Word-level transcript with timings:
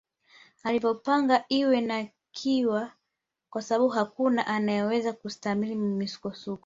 Alivyopanga 0.63 1.45
iwe 1.49 1.81
na 1.81 1.99
ikawa 2.01 2.91
kwasababu 3.49 3.87
hakuna 3.89 4.47
anayeweza 4.47 5.13
kustahimili 5.13 5.75
misukosuko 5.75 6.59